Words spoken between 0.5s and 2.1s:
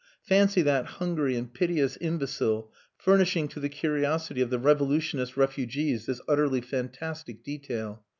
that hungry and piteous